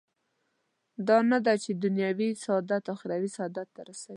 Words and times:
دا 1.07 1.17
نه 1.31 1.37
ده 1.45 1.53
چې 1.63 1.71
دنیوي 1.83 2.29
سعادت 2.43 2.83
اخروي 2.95 3.29
سعادت 3.37 3.67
ته 3.75 3.81
رسوي. 3.89 4.09